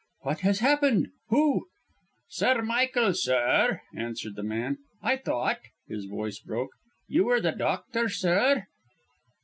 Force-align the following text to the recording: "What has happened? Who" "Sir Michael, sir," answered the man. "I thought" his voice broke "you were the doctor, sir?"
"What 0.21 0.39
has 0.39 0.61
happened? 0.61 1.09
Who" 1.29 1.67
"Sir 2.27 2.63
Michael, 2.63 3.13
sir," 3.13 3.81
answered 3.95 4.35
the 4.35 4.41
man. 4.41 4.79
"I 5.03 5.15
thought" 5.17 5.59
his 5.87 6.05
voice 6.05 6.39
broke 6.39 6.71
"you 7.07 7.25
were 7.25 7.39
the 7.39 7.51
doctor, 7.51 8.09
sir?" 8.09 8.65